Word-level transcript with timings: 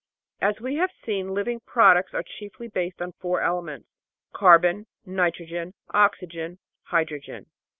As 0.41 0.59
we 0.59 0.77
have 0.77 0.89
seen, 1.05 1.31
living 1.35 1.59
products 1.59 2.11
are 2.15 2.23
chiefly 2.23 2.67
based 2.67 3.03
on 3.03 3.11
four 3.11 3.41
elements 3.41 3.87
carbon, 4.33 4.87
nitrogen, 5.05 5.75
oxygen, 5.91 6.57
hydrogen. 6.85 7.45